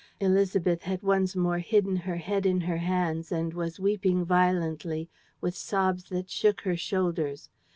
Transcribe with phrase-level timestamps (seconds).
[0.19, 5.55] Élisabeth had once more hidden her head in her hands and was weeping violently with
[5.55, 7.51] sobs that shook her shoulders.